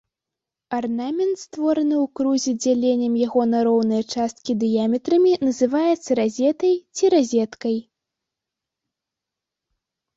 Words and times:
Арнамент, 0.77 1.35
створаны 1.41 1.95
ў 2.03 2.07
крузе 2.19 2.51
дзяленнем 2.63 3.13
яго 3.25 3.41
на 3.53 3.59
роўныя 3.69 4.03
часткі 4.15 4.51
дыяметрамі, 4.65 5.31
называецца 5.51 6.11
разетай, 6.25 6.75
ці 6.99 7.03
разеткай. 7.19 7.77